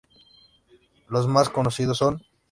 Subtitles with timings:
[1.09, 2.23] Los más conocidos son;